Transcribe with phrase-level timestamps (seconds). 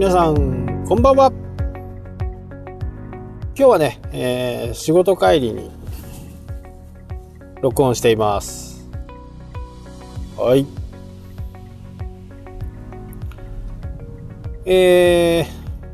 [0.00, 1.30] 皆さん、こんばんは。
[3.54, 5.70] 今日はね、えー、仕事帰りに
[7.60, 8.88] 録音しています。
[10.38, 10.66] はい。
[14.64, 15.46] えー、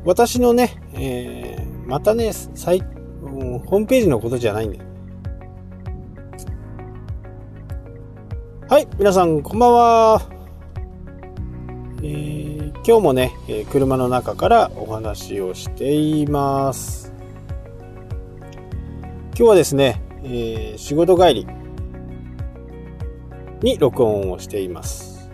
[0.05, 4.79] 私のね、えー、またね、サイ、ホームページのことじゃないんで。
[8.69, 10.36] はい、皆さん、こんばんは。
[12.87, 17.11] 今日もね、え車の中からお話をしています。
[19.35, 21.47] 今日はですね、えー、仕事帰り
[23.61, 25.29] に録音をしています。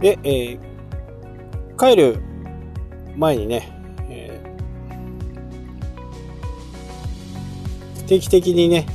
[0.00, 2.20] で、えー、帰る
[3.16, 3.70] 前にね、
[4.08, 4.40] え
[8.08, 8.86] 定期的にね、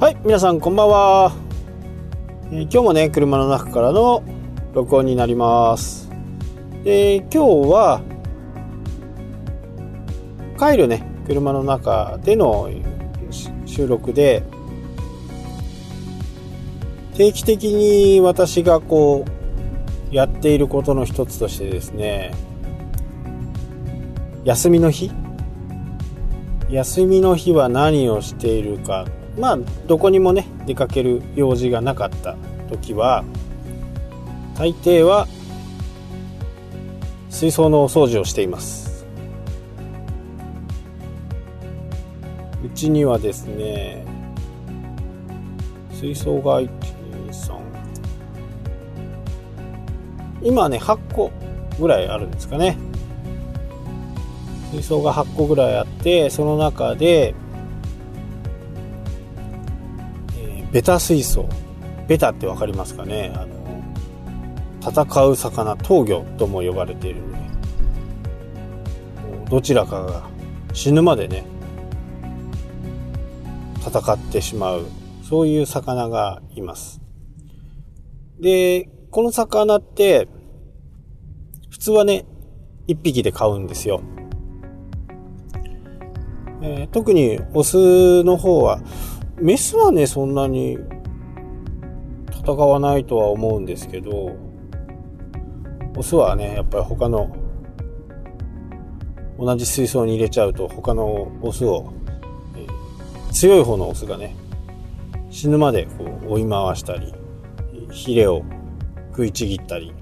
[0.00, 1.32] はい、皆さんこんばんは。
[2.50, 4.24] え今日もね、車の中からの
[4.76, 6.10] 録音になります。
[6.84, 7.38] で、今日
[7.70, 8.02] は、
[10.58, 12.68] 帰るね、車の中での
[13.64, 14.42] 収録で、
[17.14, 22.34] 定期的に私がこう、やっていることの一つとしてですね、
[24.44, 25.10] 休みの日？
[26.68, 29.06] 休みの日は何をしているか。
[29.38, 32.36] まあ、どこにもね、出かける用事がなかった
[32.68, 33.24] 時は、
[34.56, 35.28] 大抵は
[37.28, 39.06] 水槽のお掃除をしています。
[42.64, 44.04] うちにはですね
[45.92, 46.68] 水槽が123
[50.42, 51.30] 今ね8個
[51.78, 52.78] ぐらいあるんですかね。
[54.72, 57.34] 水槽が8個ぐらいあってその中で、
[60.38, 61.46] えー、ベタ水槽。
[62.08, 63.32] ベタって分かりますかね？
[63.34, 63.55] あの
[64.88, 67.50] 戦う魚闘魚とも呼ばれているね
[69.50, 70.28] どちらかが
[70.72, 71.44] 死ぬまでね
[73.84, 74.86] 戦ってしまう
[75.24, 77.00] そういう魚がいます。
[78.38, 80.28] でこの魚って
[81.70, 82.24] 普通はね
[82.86, 84.02] 1匹で飼うんですよ、
[86.62, 88.80] えー、特にオスの方は
[89.40, 90.78] メスはねそんなに
[92.30, 94.45] 戦わないとは思うんですけど
[95.96, 97.34] オスはねやっぱり他の
[99.38, 101.92] 同じ水槽に入れちゃうと他のオスを、
[102.56, 104.36] えー、強い方のオスがね
[105.30, 107.14] 死ぬまでこう追い回したり
[107.90, 108.42] ヒレを
[109.10, 109.94] 食いちぎったり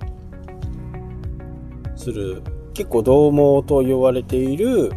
[1.96, 2.42] する
[2.74, 4.92] 結構獰猛と言われている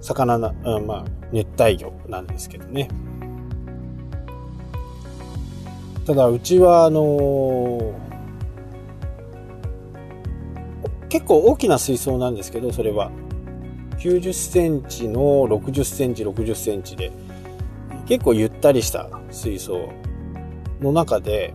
[0.00, 2.88] 魚な、あまあ、熱帯魚なんですけどね。
[6.04, 8.11] ただ、うちは、あのー
[11.12, 13.10] 結構大きな水槽なんですけどそれは。
[13.98, 17.12] 90センチの60センチ60センチで
[18.06, 19.92] 結構ゆったりした水槽
[20.80, 21.54] の中で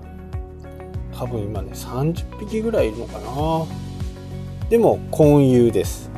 [1.11, 4.69] 多分今ね30匹ぐらいいるのかな。
[4.69, 6.11] でも混遊です。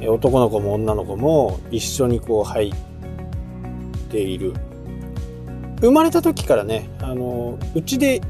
[0.00, 2.72] 男の子も女の子も一緒にこう入っ
[4.08, 4.54] ている。
[5.82, 8.22] 生まれた時からねあのうちで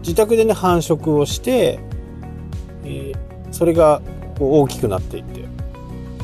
[0.00, 1.80] 自宅でね繁殖をして、
[3.60, 4.00] それが
[4.38, 5.44] 大きくなっていって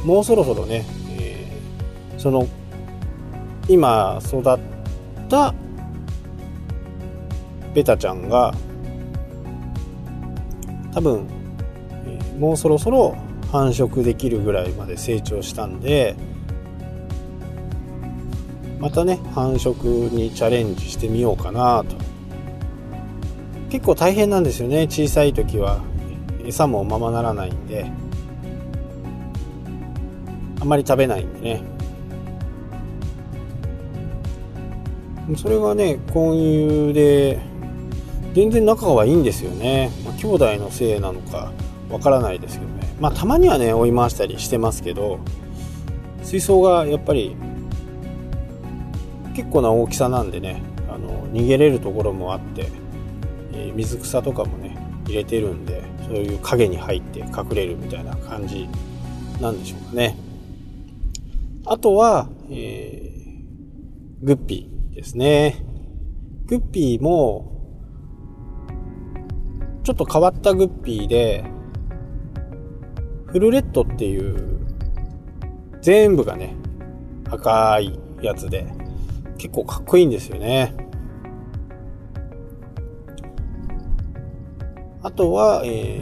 [0.06, 0.86] もうそろそろね、
[1.20, 2.48] えー、その
[3.68, 4.58] 今育っ
[5.28, 5.54] た
[7.74, 8.54] ベタちゃんが
[10.94, 11.26] 多分、
[12.06, 13.14] えー、もうそろそろ
[13.52, 16.16] 繁殖できるぐらいまで成長したんで
[18.78, 21.96] またね繁殖にチャレンジしてみようかなと。
[23.68, 25.82] 結構大変なんですよね小さい時は。
[26.46, 27.90] 餌もままならないんで
[30.60, 31.76] あんまり食べないんでね。
[35.36, 37.40] それがね混遊で
[38.32, 41.52] 全然仲はいいんですよね、まあ、兄弟のせいなのか
[41.90, 42.94] わからないですけどね。
[43.00, 45.18] まあたまにはね追い回したりしてますけど
[46.22, 47.36] 水槽がやっぱり
[49.34, 52.70] 結構な大きさなんでねあの逃げれるところもあって、
[53.52, 54.76] えー、水草とかもね
[55.06, 58.68] 入れてるんでそういう影に入って隠れるみたいな感じ
[59.40, 60.16] なんでしょうかね。
[61.66, 65.64] あとは、えー、グッピーですね。
[66.46, 67.52] グッピーも、
[69.82, 71.44] ちょっと変わったグッピーで、
[73.26, 74.64] フルレッドっていう、
[75.82, 76.54] 全部がね、
[77.28, 78.72] 赤いやつで、
[79.38, 80.85] 結構かっこいいんですよね。
[85.06, 86.00] あとは、え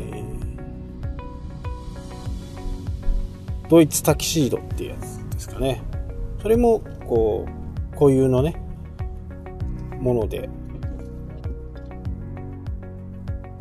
[3.62, 5.83] ー、ドイツタキシードっていうやつですかね。
[6.41, 8.56] それも、こう、固有のね、
[10.01, 10.49] もので、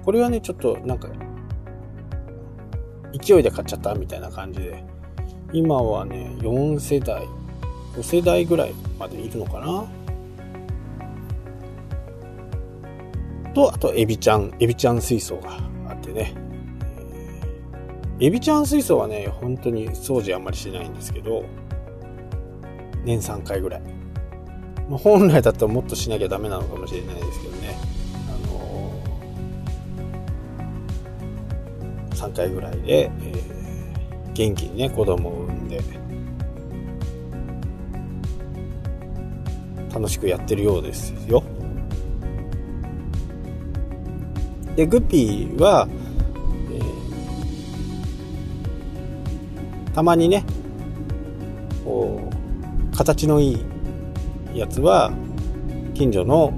[0.05, 1.09] これはね、ちょっとなんか、
[3.11, 4.81] 勢いで買っちゃったみたいな感じで、
[5.51, 7.27] 今はね、4世代、
[7.97, 10.02] 5世代ぐらいまでいるのかな。
[13.53, 15.57] と、あと、エビちゃん、エビちゃん水槽が
[15.87, 16.33] あってね。
[18.19, 21.45] エビちゃん水槽はね、本当に掃除あんまりしないんですけど、
[23.03, 23.81] 年3回ぐらい。
[24.89, 27.77] まあ、本来だったらもっとしなきゃダメなのかもしれないですけどね。
[28.27, 35.81] あのー、3回ぐらいで、えー、元気にね、子供を産んで、
[39.93, 41.42] 楽しくやってるようですよ。
[44.75, 45.87] で、グッピーは、
[46.71, 50.43] えー、たまにね、
[51.85, 52.29] こ
[52.91, 53.53] う、形のい
[54.53, 55.11] いやつは、
[55.93, 56.53] 近所の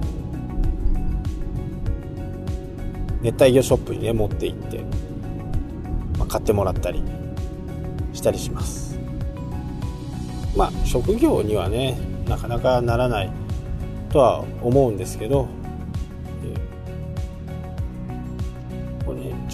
[3.22, 4.80] 熱帯魚ショップにね、持って行って、
[6.18, 7.04] まあ、買ってもらったり
[8.14, 8.98] したりします。
[10.56, 11.98] まあ、職業にはね、
[12.30, 13.32] なかなかならない
[14.10, 15.48] とは思うんですけど、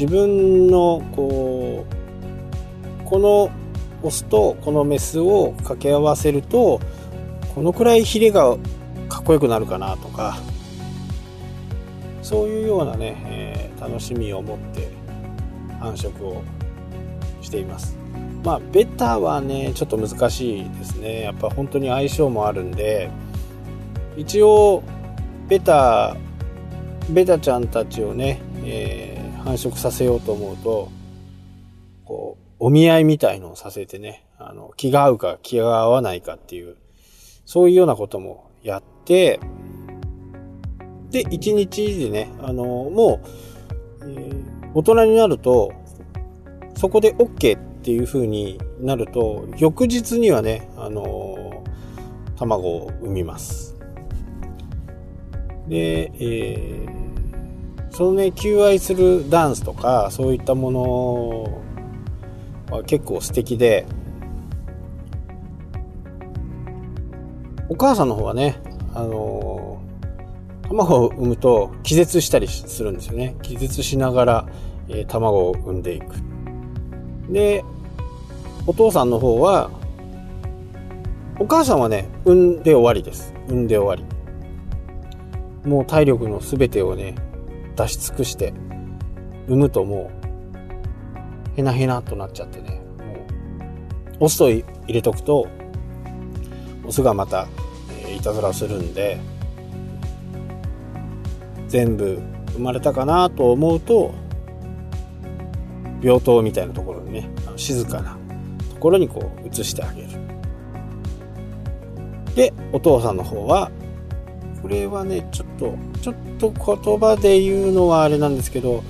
[0.02, 3.52] 自分のこうこの
[4.02, 6.82] オスとこのメスを掛け合わせると
[7.54, 8.58] このくらいヒレが
[9.08, 10.40] かっこよくなるかなとか
[12.24, 14.90] そういうようなね、えー、楽しみを持って
[15.80, 16.42] 繁殖を
[17.44, 17.96] しています。
[18.44, 21.22] まあベタはねちょっと難しいですね。
[21.22, 23.12] やっぱ本当に相性もあるんで
[24.18, 24.82] 一応
[25.48, 26.18] ベタ
[27.08, 29.11] ベタちゃんたちをね、えー
[29.44, 30.90] 繁殖させようと思うと、
[32.06, 36.78] こう、お見合いみたいのをさせてね、あの、気が合うか気が合わないかっていう、
[37.46, 39.40] そういうようなこともやって、
[41.10, 43.20] で、一日でね、あの、も
[44.02, 45.74] う、えー、大人になると、
[46.76, 51.64] そこで OK っていう風になると、翌日にはね、あの
[52.38, 53.78] 卵を産みます。
[55.68, 57.01] で、えー
[57.92, 61.62] そのね求愛するダンスとかそういったもの
[62.76, 63.86] は結構素敵で
[67.70, 68.58] お母さんの方はね
[68.94, 69.82] あの
[70.64, 73.36] 卵を産むと気絶したりするんですよね。
[73.42, 74.48] 気絶しながら、
[74.88, 76.16] え、卵を産んでいく。
[77.30, 77.64] で
[78.68, 79.70] お父さんの方は
[81.40, 83.34] お母さんはね産んで終わりです。
[83.48, 84.08] 産んで終わ
[85.66, 85.70] り。
[85.70, 87.16] もう体力の全てをね
[87.76, 88.54] 出し尽くして
[89.48, 90.12] 産むとも
[91.56, 92.82] うへなへなとなっちゃってね。
[93.00, 93.14] も
[94.20, 95.48] うオスと入れとくと
[96.86, 97.48] オスがまた、
[98.04, 99.20] えー、いたずらをするんで
[101.68, 102.22] 全部
[102.54, 104.14] 生まれたかなと思うと
[106.02, 108.18] 病棟みたいなところにね静かな
[108.74, 110.10] ところにこう移してあげる。
[112.36, 113.72] でお父さんの方は
[114.62, 118.84] これはねちょっとちょっと言葉で言うのはあれなんですけど、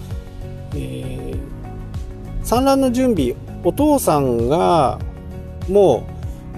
[0.76, 5.00] えー、産卵の準備お父さんが
[5.70, 6.08] も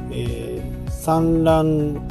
[0.10, 2.02] う、えー、産卵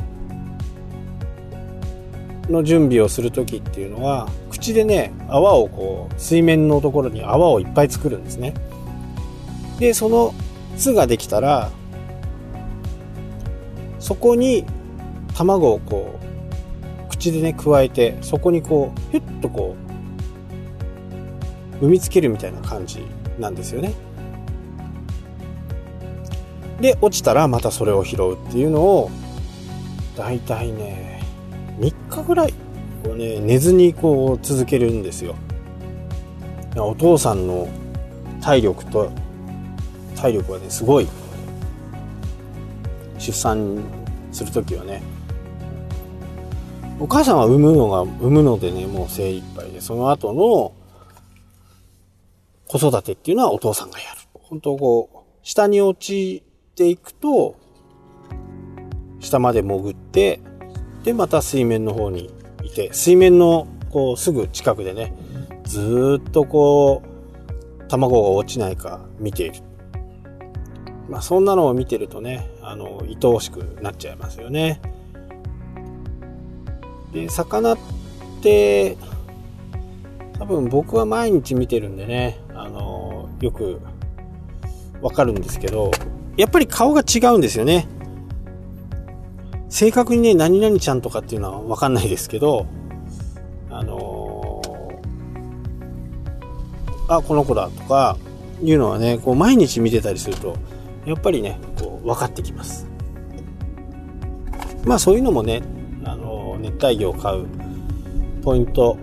[2.48, 8.54] の準備をする時っていうのは口でね泡をこう水面のところに泡をいっぱい作るんですね。
[9.78, 10.34] でその
[10.76, 11.70] 巣ができたら
[13.98, 14.64] そこに
[15.34, 16.21] 卵をこう
[17.22, 19.76] 口でね加えてそこにこうヒュッとこ
[21.80, 23.06] う産みつけるみたいな感じ
[23.38, 23.94] なんですよね。
[26.80, 29.08] で落ちたらまたそれを拾うっていうのを
[30.16, 31.22] だいたいね
[31.78, 32.54] 3日ぐらい
[33.04, 35.36] こうね寝ずにこう続けるんですよ。
[36.74, 37.68] お父さんの
[38.40, 39.12] 体力と
[40.16, 41.06] 体力はねすごい
[43.18, 43.80] 出産
[44.32, 45.11] する時はね
[47.02, 50.72] お母さんは産むのが、産むのでね、もう精一杯で、その後の
[52.68, 54.20] 子育てっていうのはお父さんがやる。
[54.34, 56.44] 本当こう、下に落ち
[56.76, 57.56] ていくと、
[59.18, 60.40] 下まで潜って、
[61.02, 62.30] で、また水面の方に
[62.62, 65.12] いて、水面のこう、すぐ近くでね、
[65.64, 69.56] ずっとこう、卵が落ちないか見ている。
[71.08, 74.80] まあ、そんなのを見てるとね、あの、愛おしくなっちゃいますよね。
[77.12, 77.78] で魚っ
[78.40, 78.96] て
[80.38, 83.80] 多分僕は毎日見てるんでね、あの、よく
[85.00, 85.90] わかるんですけど、
[86.36, 87.86] やっぱり顔が違うんですよね。
[89.68, 92.66] 正確にね、何々ちゃんとかっていうのはわかんないですけど、
[93.70, 98.16] あのー、あ、この子だとか、
[98.62, 100.56] いうのはね、こう毎日見てたりすると、
[101.04, 102.86] やっぱりね、こう分かってきます。
[104.84, 105.62] まあそういうのもね、
[106.62, 107.46] 熱帯魚を飼う
[108.42, 108.96] ポイント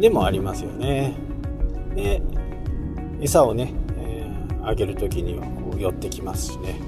[0.00, 1.14] でもありますよね。
[1.94, 2.22] で、
[3.20, 6.80] 餌をね、えー、あげる時にはこう寄ってきますしね。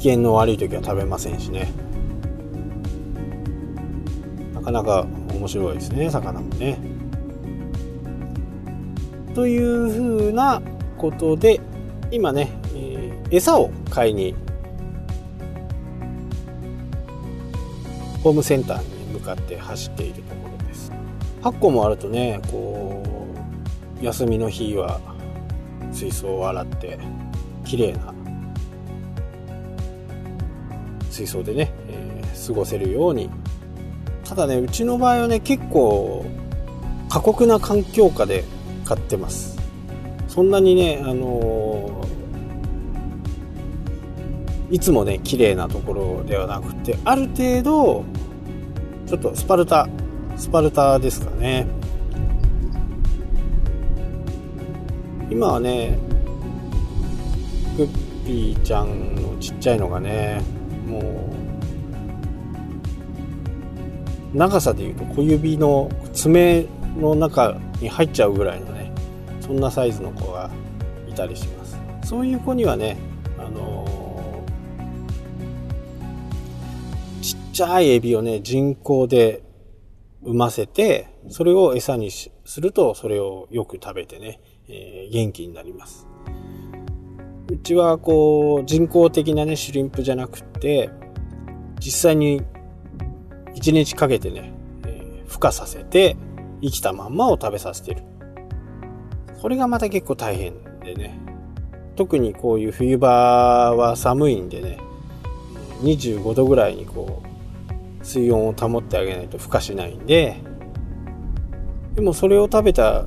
[0.00, 1.70] 機嫌の悪い時は食べませんしね
[4.54, 6.78] なかなか面白いですね魚もね
[9.34, 10.62] というふうな
[10.96, 11.60] ことで
[12.10, 12.50] 今ね、
[13.30, 14.34] 餌を買いに
[18.22, 20.92] ホームセンターに向かって走っているところです。
[21.42, 23.02] 8個もあるとねこ
[24.00, 25.00] う休みの日は
[25.92, 26.98] 水槽を洗って
[27.64, 28.14] 綺麗な
[31.10, 33.30] 水槽でね、えー、過ごせるように。
[34.24, 36.24] ただねうちの場合はね結構
[37.08, 38.44] 過酷な環境下で
[38.84, 39.58] 買ってます。
[40.28, 48.04] そんなにねあのー、いつもね綺麗なところではなくてある程度
[49.06, 49.88] ちょっとスパルタ
[50.36, 51.66] スパルタですかね。
[55.30, 55.98] 今はね
[57.76, 60.42] グッピーちゃんのちっちゃいのがね
[60.86, 61.30] も
[64.34, 66.66] う長さでいうと小指の爪
[66.98, 68.92] の中に入っちゃうぐらいのね
[69.40, 70.50] そんなサイズの子が
[71.08, 71.78] いたりします。
[72.02, 72.96] そういう子にはね
[73.38, 73.86] あの
[77.50, 79.42] ちっちゃいエビをね人工で
[80.22, 82.30] 産ませてそれを餌にす
[82.60, 86.06] るとそれをよく食べてね、えー、元気になります。
[87.50, 90.90] うちはこう人工的なねシュリンプじゃなくて
[91.80, 92.40] 実際に
[93.56, 94.52] 1日かけてね、
[94.86, 96.16] えー、孵化させて
[96.62, 98.04] 生きたまんまを食べさせてる。
[99.42, 100.54] これがまた結構大変
[100.84, 101.18] でね
[101.96, 104.78] 特にこういう冬場は寒いんでね
[105.82, 107.29] 25度ぐらいにこう
[108.02, 110.36] 水温を保ってあげないと孵化しないんで
[111.94, 113.04] でもそれを食べた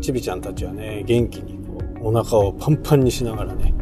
[0.00, 1.58] ちびちゃんたちはね元気に
[2.00, 3.72] お腹をパンパンにしながらね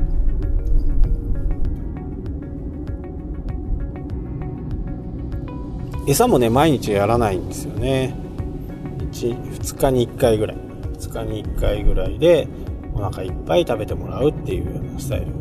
[6.06, 8.16] 餌もね毎日やらないんですよね。
[9.12, 10.56] 1, 2日に1回ぐらい。
[10.56, 12.48] 2日に1回ぐらいで
[12.94, 15.39] お腹いっぱい食べてもらうっていうようなスタイル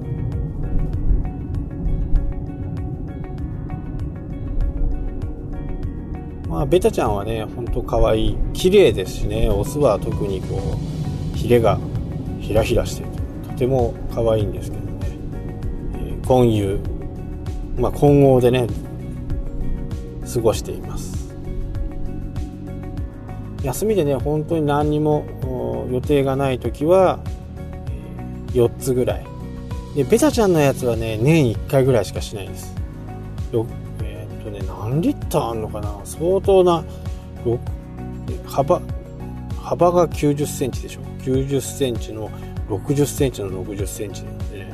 [6.49, 8.37] まあベタちゃんはねほんと可愛い。
[8.53, 9.49] 綺麗ですしね。
[9.49, 10.59] オスは特にこ
[11.33, 11.79] うヒレが
[12.41, 13.03] ひらひらして
[13.47, 14.89] とても可愛いんですけどね、
[15.93, 16.79] えー、混遊
[17.77, 18.67] まあ混合でね
[20.33, 21.29] 過ごしています。
[23.63, 27.19] 休みでね本当に何にも予定がない時は、
[28.49, 29.25] えー、4つぐらい。
[29.95, 32.73] でベタちゃんのやつはね年1回ぐらいしかしないです、
[34.89, 35.99] 何リッターあんのかな？
[36.03, 36.83] 相当な
[38.45, 38.81] 幅
[39.61, 42.29] 幅が90センチでしょ？90センチの
[42.67, 44.73] 60センチの60センチなんで、ね、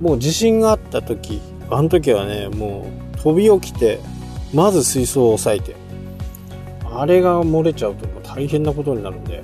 [0.00, 3.98] もう地震があった時あの時はねもう飛び起きて
[4.52, 5.74] まず水槽を押さえて
[6.84, 9.42] あれが漏れちゃうともう大変なことになるんで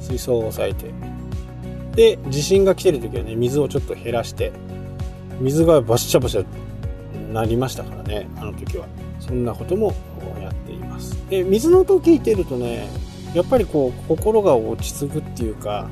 [0.00, 0.92] 水槽を押さえて
[1.94, 4.52] で地震が来てる時はね水をちょっと減らして
[5.40, 6.44] 水がバシャバシャ
[7.34, 8.86] なりましたからねあの時は。
[9.20, 9.94] そんなことも
[10.40, 11.16] やっています。
[11.30, 12.88] で水の音を聞いてるとね
[13.32, 15.88] やっぱりこう心が落ち着くっていうか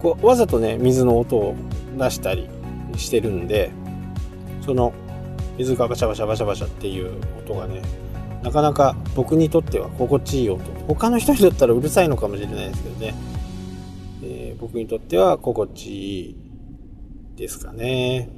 [0.00, 1.56] こうわざとね水の音を
[1.96, 2.48] 出したり
[2.96, 3.70] してるんで
[4.64, 4.92] その
[5.56, 7.80] 水がバシャバシャバシャバシャっていう音がね
[8.42, 10.62] なかなか僕にとっては心地いい音。
[10.86, 13.14] 他の人にとったらうるさいのかもしれないですけどね、
[14.22, 16.43] えー、僕にとっては心地いい。
[17.36, 18.28] ですかね。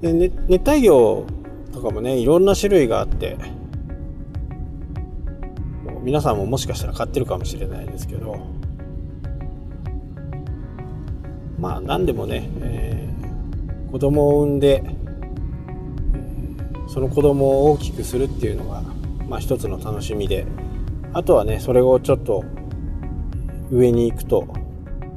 [0.00, 1.26] で、ね、熱帯魚
[1.72, 3.36] とかもねいろんな種類があって
[5.84, 8.46] もう皆さんももしかしたら買ってるかもしれないですけど
[11.58, 14.84] まあ何でもね、えー、子供を産んで
[16.88, 18.82] その子供を大きくするっていうのが、
[19.28, 20.46] まあ、一つの楽しみで
[21.12, 22.44] あとはねそれをちょっと
[23.70, 24.46] 上に行くと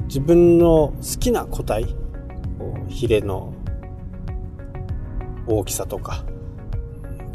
[0.06, 1.96] 自分の好きな個体
[2.90, 3.54] ヒレの
[5.48, 6.24] 大きさとか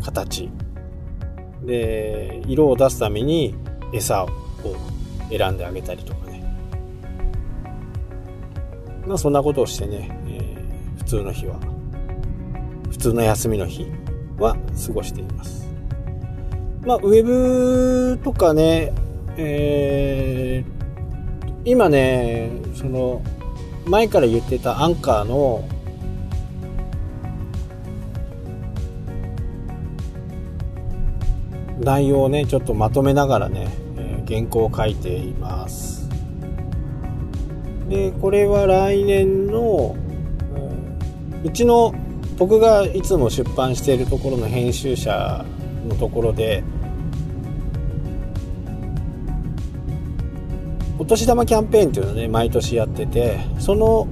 [0.02, 0.50] 形。
[1.62, 3.54] で色を出すために
[3.92, 4.28] 餌を
[5.30, 6.44] 選んであげたりとかね。
[9.06, 11.58] まあそんなことをしてね、えー、普通の日は
[12.90, 13.87] 普通の休みの日
[14.38, 14.56] は
[14.87, 15.66] 過ごしています。
[16.85, 18.92] まあウェブとかね
[19.38, 20.75] えー、
[21.66, 23.23] 今ねその
[23.87, 25.68] 前から言ってたアンカーの
[31.80, 36.08] 内容をねちょっとまとめながらね、えー、原稿を書いています。
[37.88, 39.96] でこれは来年の、
[41.44, 41.94] うちの
[42.37, 45.44] 僕がいつも出版しているところの編集者
[45.88, 46.64] のところで
[51.07, 54.07] 年玉キャンペーンっていうのをね毎年やっててその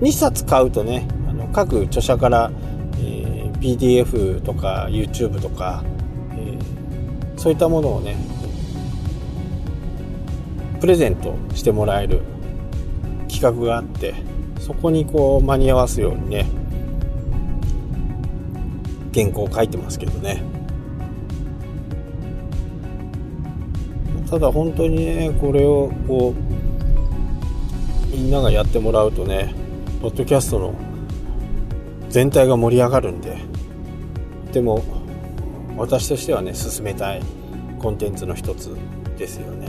[0.00, 2.50] 2冊買うとねあの各著者から、
[2.98, 5.84] えー、PDF とか YouTube とか
[7.36, 8.16] そういったものをね
[10.80, 12.22] プレゼントしてもらえる
[13.28, 14.14] 企画があって
[14.60, 16.46] そこにこう間に合わすようにね
[19.12, 20.53] 原稿を書いてますけどね。
[24.34, 26.34] ただ本当にねこれをこ
[28.12, 29.54] うみんながやってもらうとね
[30.02, 30.74] ポッドキャストの
[32.08, 33.38] 全体が盛り上がるんで
[34.52, 34.82] でも
[35.76, 37.22] 私としてはね進めたい
[37.78, 38.76] コンテンツの一つ
[39.16, 39.68] ですよね。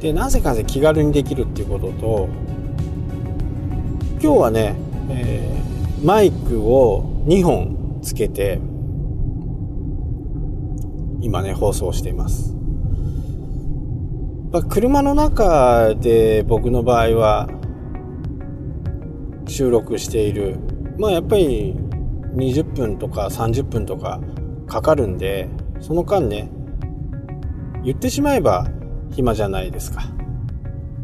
[0.00, 2.28] でなぜかね気軽にできるっていうことと
[4.12, 4.76] 今日はね、
[5.10, 8.58] えー、マイクを2本つけて
[11.26, 12.54] 今ね放送しています
[14.52, 17.48] ま、車の中で僕の場合は
[19.48, 20.56] 収録している
[20.98, 21.74] まあやっぱり
[22.36, 24.20] 20分とか30分とか
[24.66, 25.48] かかるんで、
[25.80, 26.50] その間ね、
[27.84, 28.68] 言ってしまえば
[29.10, 30.02] 暇じゃないですか。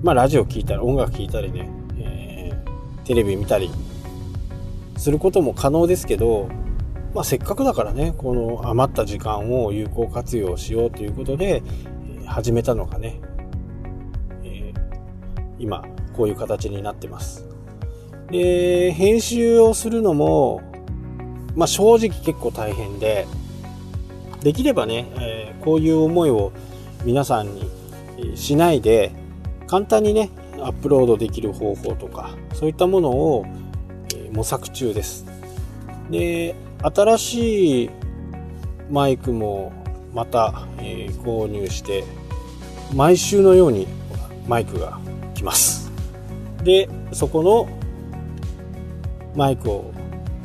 [0.02, 3.70] まあラジオ聴いたり音楽聴いたりね、えー、テレビ見たり
[4.96, 6.48] することも可能ですけど、
[7.14, 11.62] まあせっかくだからね、この余った時間を有効活用しようということで、
[12.26, 13.20] 始めたのがね、
[14.44, 14.74] えー、
[15.58, 17.46] 今こういう形になってます。
[18.30, 20.62] で、編集をするのも、
[21.54, 23.26] まあ、正直結構大変で、
[24.42, 26.52] できればね、えー、こういう思いを
[27.04, 27.68] 皆さんに
[28.34, 29.12] しないで、
[29.66, 33.44] 簡単にね、アップロードできる方法とか、そういったものを、
[34.32, 35.26] 模索中です。
[36.10, 37.90] で、新しい
[38.90, 39.72] マイクも
[40.12, 42.04] また、えー、購入して、
[42.94, 43.86] 毎週のように
[44.46, 44.98] マイクが
[45.34, 45.90] 来ます。
[46.62, 47.68] で、そこの
[49.34, 49.92] マイクを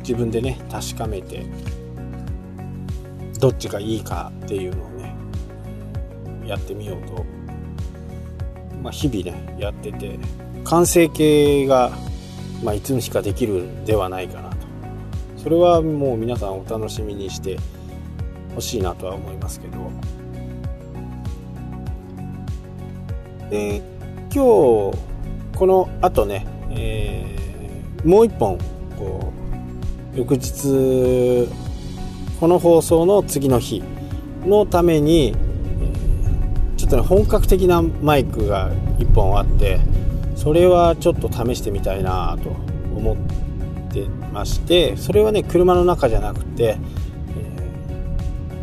[0.00, 1.44] 自分でね確かめて
[3.38, 5.14] どっちがいいかっていうのをね
[6.46, 7.26] やってみようと、
[8.82, 10.18] まあ、日々ねやってて
[10.64, 11.92] 完成形が、
[12.64, 14.56] まあ、いつの日かできるんではないかな
[15.42, 17.58] それはもう皆さんお楽しみにして
[18.54, 19.78] ほしいなとは思いますけど。
[23.50, 23.82] で
[24.30, 24.98] 今日
[25.56, 28.58] このあとね、えー、もう一本
[28.98, 29.32] こ
[30.14, 31.48] う翌日
[32.38, 33.82] この放送の次の日
[34.44, 35.34] のために
[36.76, 39.80] ちょっとね本格的なマイクが1本あって
[40.36, 42.50] それはちょっと試してみたいなと
[42.94, 43.47] 思って
[44.32, 46.78] ましてそれはね車の中じゃなくて、
[47.36, 47.92] え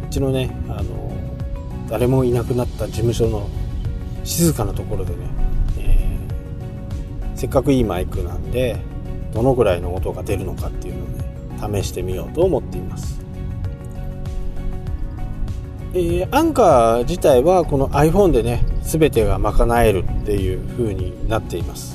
[0.02, 1.14] ー、うちのねあの
[1.90, 3.50] 誰もいなくなった事務所の
[4.24, 5.28] 静かなところでね、
[5.80, 8.78] えー、せっかくいいマイクなんで
[9.34, 13.16] どのぐらいの音が出るのかっていうのをね試してみようと思っています。
[15.94, 21.95] えー、アンカー自体はこの iPhone でね全てが賄えるっていう風になっています、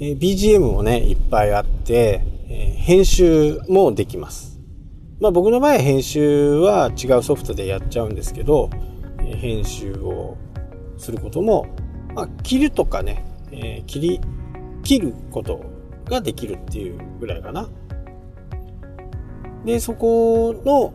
[0.00, 4.60] え、BGM もねいっぱいあって、え、編集もできます
[5.20, 8.70] まあ僕の場合編集は違うソフトでやっちゃうんですけど、
[9.20, 10.36] え編集を
[10.96, 11.66] することも、
[12.14, 14.20] まあ、切るとかね、え切り
[14.84, 15.60] 切ること
[16.04, 17.68] ができるっていうぐらいかな。
[19.64, 20.94] で、そこの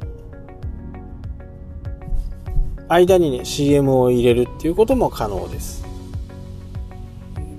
[2.87, 5.82] 間にね、CM を入れるっていうことも可能です。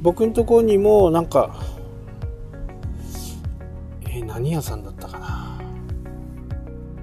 [0.05, 1.59] 僕のところにもなんか、
[4.03, 5.59] えー、何屋さんだったかな。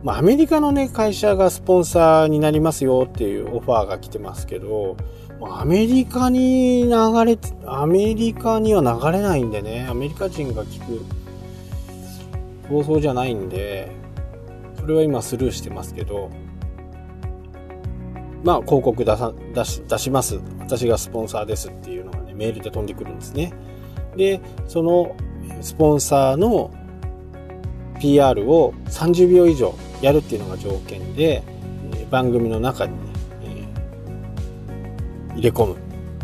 [0.03, 4.97] まあ、アメリカのね、会社がスポンサーになりますよっていうオファーが来てますけど、
[5.41, 6.89] アメリカに流
[7.25, 11.03] れ、アメリカには流れないんでね、アメリカ人が聞く
[12.69, 13.91] 放送じゃないんで、
[14.79, 16.29] それは今スルーしてますけど、
[18.43, 20.39] まあ広告出さ、出し、出します。
[20.59, 23.53] 私がスポンサーですっていうのね、メールで飛んでくるんですね。
[24.15, 25.15] で、その
[25.61, 26.71] スポンサーの
[27.99, 31.43] PR を30秒以上やるっていうのが条件で、
[32.09, 32.99] 番組の中にね、
[33.43, 35.75] え、入れ込む。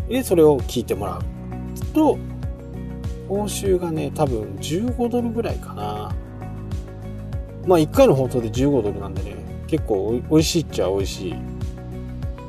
[0.08, 1.22] で、それを聞いてもらう。
[1.94, 2.18] と、
[3.28, 6.14] 報酬がね、多分15ドルぐらいかな。
[7.66, 11.34] まあ1回の放送で15ドルなんでね、結構美味しいっちゃ美味しい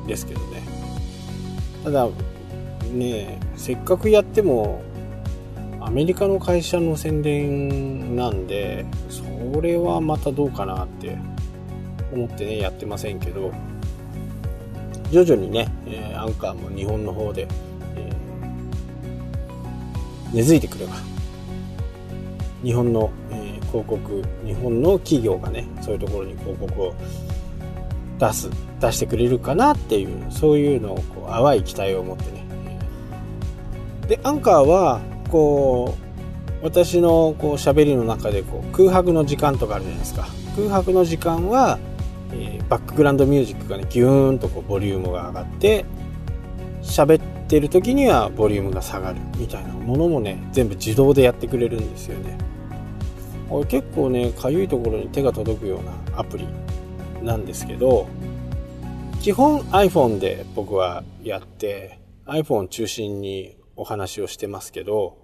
[0.06, 0.62] ですけどね。
[1.84, 2.08] ただ、
[2.92, 4.80] ねせっかくやっても、
[5.82, 11.18] アメリカの会社の宣伝なんで、それはまたどうかなって
[12.10, 13.52] 思ってね、やってませんけど、
[15.10, 17.46] 徐々にね、え、アンカーも日本の方で、
[17.96, 18.10] え、
[20.32, 20.94] 根付いてくれば、
[22.64, 26.94] 日本の、え、広告、日本の企業がね、そういうところに広告を
[28.18, 28.48] 出す、
[28.80, 32.39] 出してくれるかなっていう、そういうのをこう淡い期待を持ってね。
[34.10, 35.94] で、アンカーは、こ
[36.60, 40.26] う、私のこう喋りの中でこう空白の時間とかあるじゃないですか。
[40.56, 41.78] 空白の時間は、
[42.32, 45.84] えー、バックグラウンドミュージックがね、ギューンとこうボリュームが上がって、
[46.82, 52.36] 喋ってる時にはボリュームが下がるみたいなものもね、全部自動でやってくれるんですよね。
[53.48, 56.48] これ結構ね、かゆいところに手が届くようなアプリ
[57.22, 58.08] なんですけど、
[59.22, 65.16] 基本 iPhone で僕はやって、iPhone 中心にお話をしてますけど、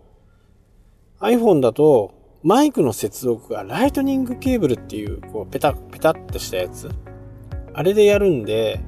[1.21, 6.89] iPhone だとマイクの接続がライトニングケーブルっていう、こう、ペタ、ペタってしたやつ。
[7.75, 8.81] あれでやるんで、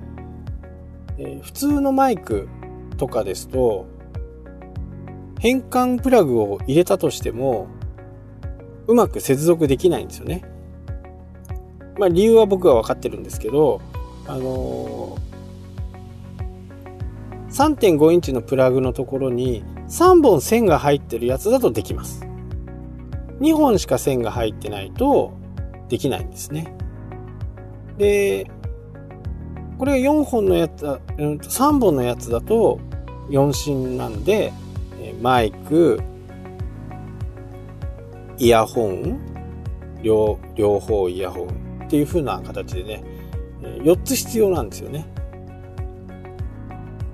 [1.19, 2.49] えー、普通のマイク
[2.99, 3.87] とかですと、
[5.41, 7.67] 変換プラグを入れたとしても、
[8.87, 10.45] うまく接続できないんですよね。
[11.99, 13.81] まあ理由は僕は分かってるんですけど、
[14.29, 15.28] あのー、
[17.51, 22.27] 3.5インチのプラグのところに3本線が入ってるやつだとできます。
[23.41, 25.33] 2本しか線が入ってないと
[25.89, 26.75] できないんですね。
[27.97, 28.51] で、
[29.79, 32.81] これが4本のやつ、3本のやつだと
[33.31, 34.53] 4芯なんで、
[35.23, 36.01] マイク、
[38.39, 39.19] イヤホン、
[40.03, 43.03] 両、両方イヤホンっていう風な形でね、
[43.63, 45.07] 4つ必要なんですよね。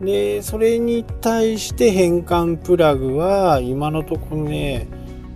[0.04, 4.86] で、それに対して変換プラグは今のところね、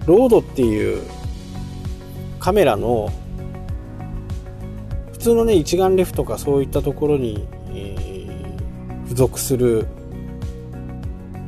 [0.06, 1.02] ロードっていう
[2.38, 3.10] カメラの
[5.12, 9.86] 普通のね一眼レフとかそういったところに、えー、付属する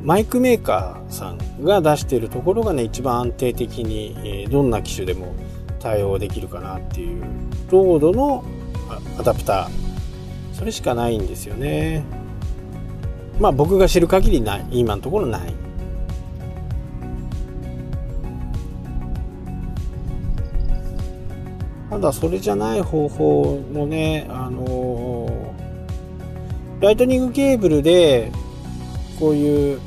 [0.03, 5.33] マイクメーカーさんが出しているところがね一番安定的に、えー、どんな機種でも
[5.79, 7.23] 対応できるかなっていう
[7.71, 8.43] ロードの
[9.17, 9.81] アダプター。
[10.53, 12.03] それしかないんですよね。
[13.41, 14.65] まあ僕が知る限りない。
[14.69, 15.53] 今のところない。
[21.89, 28.31] ただそれじゃない方法もねあのー、ライトニングケーブルで
[29.19, 29.81] こういう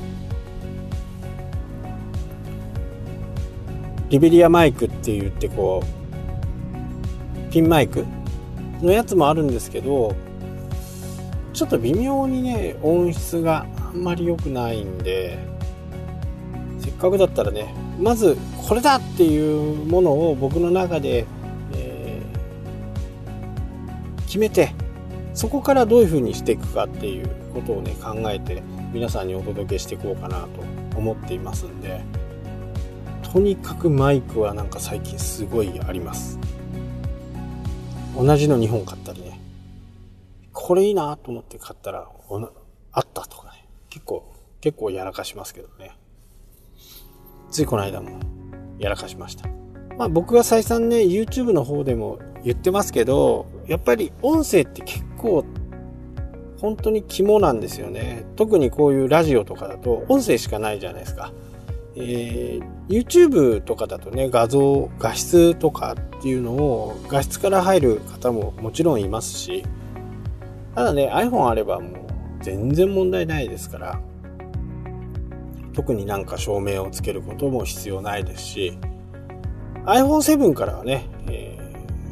[4.10, 5.82] リベリアマイクって言ってこ
[7.48, 8.04] うピンマイク
[8.82, 10.14] のやつもあるんですけど
[11.54, 15.38] ちょっと微妙にね音質があんまり良くないんで
[16.80, 18.36] せっかくだったらねまず
[18.68, 21.26] これだっていうものを僕の中で、
[21.72, 24.74] えー、決めて
[25.32, 28.62] そこからどういう風にしていくかっていうことをね考えて
[28.92, 30.48] 皆さんにお届けしていこうかなと
[30.98, 32.04] 思っていますんで
[33.32, 36.38] とにかくマイクはなんか最近すごいあります。
[38.16, 39.40] 同じの2本買ったりね、
[40.66, 42.08] これいいなと思って買ったら、
[42.92, 45.94] あったとかね、結構、結構やらかしますけどね。
[47.50, 48.18] ついこの間も
[48.78, 49.46] やらかしました。
[49.98, 55.44] まあ僕は再三ね、YouTube の方でも言ってますけど、やっぱり音声って結構
[56.58, 58.24] 本当に肝なんですよね。
[58.34, 61.34] 特にこういうラジオとかだと音声しかないじゃないですか。
[61.94, 69.62] えー、YouTube とかだとね、画像、画質とかっていうのを画質から入る方ももちろんいますし、
[70.74, 71.92] ただね、iPhone あればもう
[72.40, 74.00] 全然問題ないですから、
[75.72, 78.78] 特になんか照明をつけることも必要ないですし、
[79.84, 81.58] iPhone7 からはね、え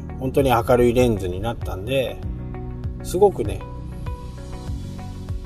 [0.07, 2.17] ー、本当に明るいレンズになったんで、
[3.03, 3.59] すごくね、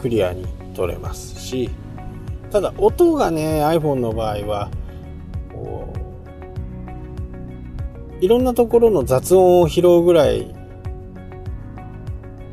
[0.02, 1.70] クリアに撮れますし、
[2.52, 4.70] ただ音がね、iPhone の場合は、
[8.20, 10.54] いろんなところの雑音を拾うぐらい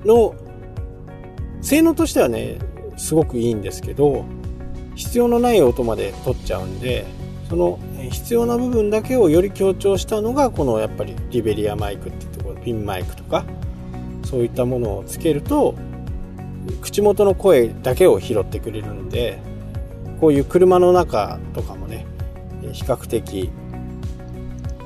[0.04, 0.34] の
[1.64, 2.58] 性能としてはね、
[2.98, 4.26] すごくいいんですけど、
[4.94, 7.06] 必要のない音まで取っちゃうんで、
[7.48, 7.78] その
[8.10, 13.46] 必要な部分だけをより強調したのが、このやっぱりリベリアマイクっていうところ、ピンマイクとか、
[14.24, 15.74] そういったものをつけると、
[16.82, 19.38] 口元の声だけを拾ってくれるんで、
[20.20, 22.06] こういう車の中とかもね、
[22.72, 23.50] 比較的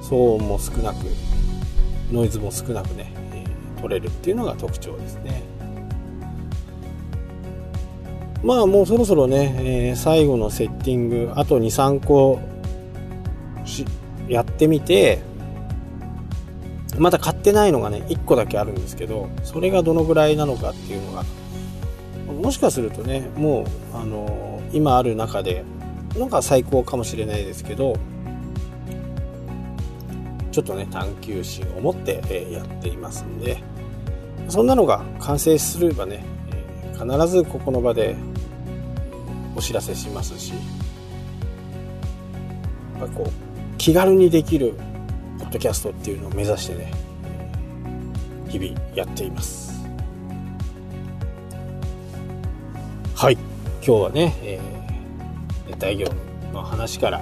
[0.03, 1.07] 騒音も少なく、
[2.13, 3.13] ノイズも少なくね、
[3.83, 5.43] 取れるっていうのが特徴ですね。
[8.43, 12.41] まあもうそろそろね、えー、最後のセッティング、あと2、3個
[13.65, 13.85] し
[14.29, 15.21] やってみて、
[16.99, 21.25] まだ買ってないのがね、1個だけあるんですけど、それがどのぐらいなのかっていうのが、
[22.33, 25.65] もしかするとね、もう、あのー、今ある中で、
[26.15, 27.95] のが最高かもしれないですけど、
[30.53, 33.63] ちょっとね、探求心を持って、えー、やっていますんで、
[34.49, 36.25] そんなのが完成すればね、
[36.95, 38.17] 必ずここの場で
[39.59, 40.53] お知らせしますし
[42.99, 44.75] やっぱこう気軽にできる
[45.41, 46.93] ポッドキャストっていうのを目指してね
[48.49, 49.85] 日々やっています。
[53.15, 53.35] はい。
[53.85, 56.15] 今日はね、えー、熱帯魚
[56.53, 57.21] の話から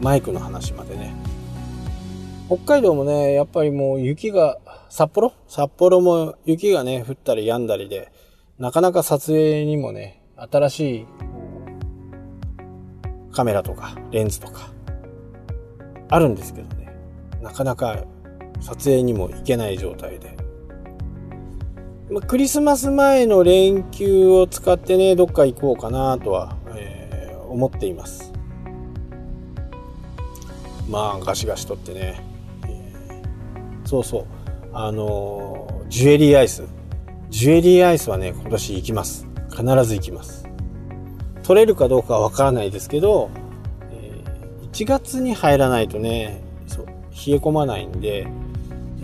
[0.00, 1.14] マイクの話までね。
[2.46, 4.56] 北海道もねやっぱりもう雪が
[4.88, 5.32] 札幌？
[5.48, 8.12] 札幌も雪がね降ったり止んだりで
[8.58, 11.06] なかなか撮影にもね、新しい
[13.36, 14.70] カメラとかレンズとか
[16.08, 16.88] あるんですけどね、
[17.42, 17.98] なかなか
[18.60, 20.34] 撮影にも行けない状態で。
[22.10, 28.32] まクリスマス前の連休を使ってね、どっか行こうかなとは、えー、思っています。
[30.88, 32.22] まあ、ガシガシとってね、
[32.68, 34.24] えー、そうそう、
[34.72, 36.62] あの、ジュエリーアイス、
[37.28, 39.26] ジュエリーアイスはね、今年行きます。
[39.50, 40.48] 必ず行きます。
[41.46, 43.30] 取れるかどうかはわからないですけど、
[43.92, 46.96] えー、1月に入らないとね、そう冷え
[47.36, 48.26] 込まないんで、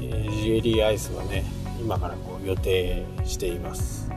[0.01, 1.45] えー、ジュエリーアイスはね、
[1.81, 4.11] 今からこう予定しています。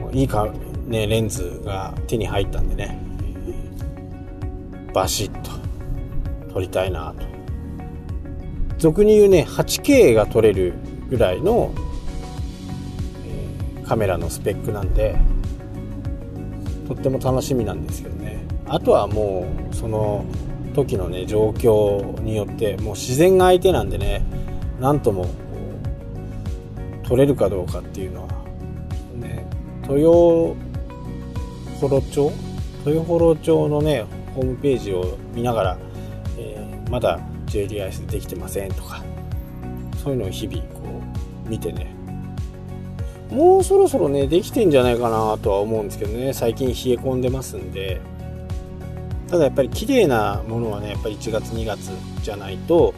[0.00, 0.52] もういいか、
[0.88, 2.98] ね、レンズが手に入ったんでね、
[3.46, 5.52] えー、バシッと
[6.52, 7.24] 撮りたいなと
[8.78, 10.74] 俗に言うね 8K が撮れる
[11.08, 11.72] ぐらいの、
[13.86, 15.16] カメラのスペックなんで
[16.88, 18.46] とっても楽しみなんですけどね。
[18.68, 20.24] あとはもうその
[20.74, 24.22] 時のね状況によってもう自然が相手なんでね
[24.80, 25.26] 何とも
[27.04, 28.28] 撮れるかどうかっていうのは
[29.14, 29.46] ね
[29.88, 30.56] 豊
[31.80, 32.32] 幌町
[32.84, 35.78] 豊幌町のねホームページを見ながら、
[36.36, 39.02] えー、まだ JDIS できてませんとか
[40.02, 41.02] そういうのを日々こ
[41.46, 41.95] う見てね
[43.30, 46.32] もうそろそろねできてんじゃないかなとは思うんですけどね。
[46.32, 48.00] 最近冷え込んでますんで。
[49.28, 51.90] ただやっぱり綺麗なものはねやっぱり1月2月
[52.22, 52.94] じゃないと、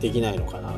[0.00, 0.72] できないのかな。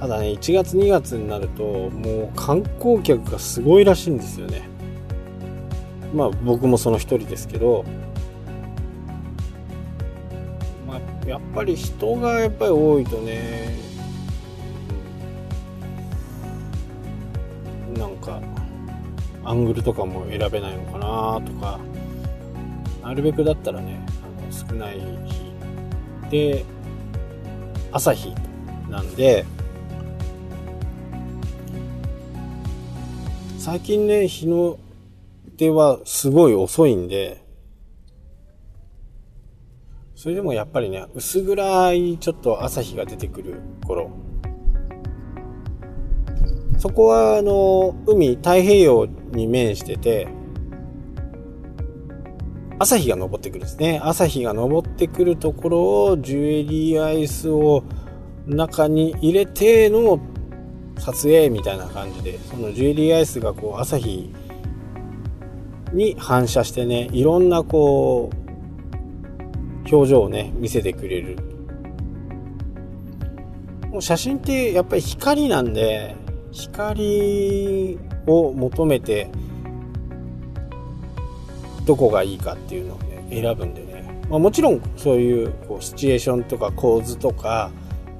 [0.00, 4.68] ただね1月2月になるともう観光客がすごいらしいんですよね。
[6.12, 7.84] まあ僕もその一人ですけど。
[10.86, 13.67] まあやっぱり人がやっぱり多いとね
[19.48, 21.80] アングルとかも選べないのかなとか
[23.02, 26.64] なるべくだったらねあの少ない日で
[27.90, 28.34] 朝日
[28.90, 29.46] なんで
[33.58, 34.78] 最近ね日の
[35.56, 37.42] 出はすごい遅いんで
[40.14, 44.10] それでもやっぱりね、薄暗いちょっと朝日が出てくる頃。
[46.78, 50.28] そこはあの、海、太平洋に面してて、
[52.78, 54.00] 朝日が昇ってくるんですね。
[54.02, 57.82] 朝日が昇ってくるところをジュエリーアイスを
[58.46, 60.20] 中に入れての
[60.98, 64.32] 撮影みたいな感じで、そのジュエリーアイスがこう朝日
[65.92, 68.36] に反射してね、いろんなこう、
[69.92, 71.36] 表情をね、見せてくれる。
[73.90, 76.14] もう写真ってやっぱり光なんで、
[76.52, 79.30] 光を求めて、
[81.84, 87.70] どこがいいかっていうのをね、選ぶんでね、まあ、もちろんそういうこうシチュエーションとか構図とか、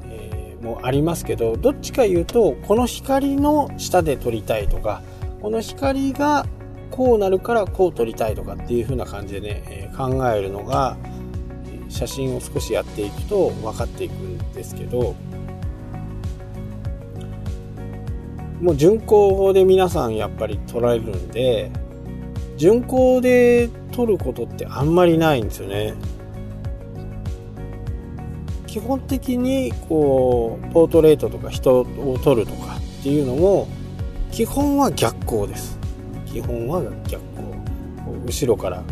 [0.04, 5.02] えー、もありますけどどっちか言うとこの光の下で撮りたいとか
[5.42, 6.46] この光が
[6.90, 10.96] こうなるからこう撮りたいとかっていう風な感じでね、え、考えるのが
[11.88, 15.14] 写真を少しやっていくと分かっていくんですけど
[18.61, 21.71] もう巡航で皆さんやっぱり撮られるんで
[22.57, 25.94] 巡航で撮ることってあんまりないんですよね。
[28.66, 33.68] 基本的にこうポートレートとか人を撮るとかっていうのも
[34.31, 35.79] 基本は逆光です。
[36.27, 37.49] 基本は逆光
[38.27, 38.83] 後ろから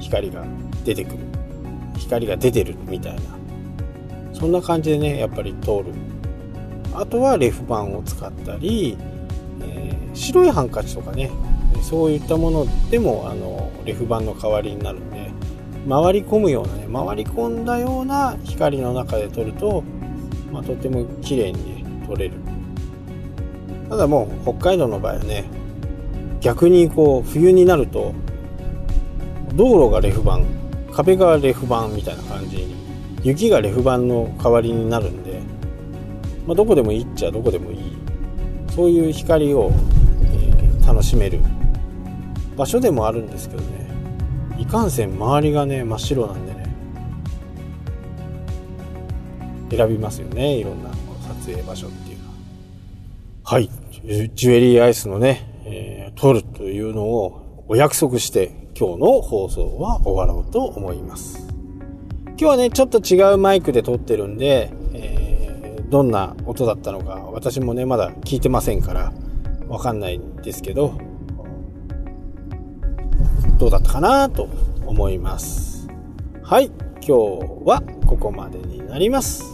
[0.00, 0.44] 光が
[0.84, 1.18] 出てくる。
[1.96, 3.20] 光が出てるみたいな。
[4.32, 5.84] そんな感じでねやっぱり通る。
[6.94, 8.96] あとはレフ板を使ったり、
[9.62, 11.30] えー、白いハンカチとかね
[11.82, 15.30] そういったものでもあのレフ板の代わりになるんで
[15.88, 19.82] 回り込むようなね回り込んだような光の中で撮ると、
[20.52, 22.34] まあ、とても綺麗に、撮れる。
[23.90, 25.44] ただもう北海道の場合はね
[26.40, 28.14] 逆にこう冬になると
[29.54, 30.40] 道路がレフ板
[30.92, 32.76] 壁がレフ板みたいな感じに
[33.22, 35.27] 雪がレフ板の代わりになるんで、
[36.48, 37.78] まあ、どこでもいいっちゃどこでもいい。
[38.74, 39.70] そういう光を、
[40.22, 41.40] えー、楽しめる。
[42.56, 43.86] 場所でもあるんですけどね。
[44.58, 46.74] いかんせん周りがね真っ白なんでね。
[49.70, 50.88] 選びますよねいろんな
[51.20, 52.34] 撮影場所っていうのは。
[53.42, 53.68] はい。
[54.34, 61.46] ジュエリーアイスのね、えー、撮るというのをお約束して今日の放送は終わろうと思います。
[62.28, 64.72] 今日はね、ちょっと違うマイクで撮ってるんで、
[65.88, 69.12] どんな音だったのか私もね、まだ聞いてませんから
[69.68, 70.98] わかんないんですけど、
[73.58, 74.48] どうだったかなと
[74.86, 75.88] 思います。
[76.42, 77.12] はい、今日
[77.64, 79.44] はここまでになります。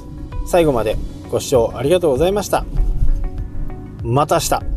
[0.46, 0.96] 最後まで
[1.30, 2.64] ご視聴ありがとうございました。
[4.02, 4.73] また明日。